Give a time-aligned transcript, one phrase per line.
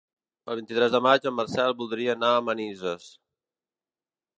[0.53, 3.15] El vint-i-tres de maig en Marcel voldria anar a Manises.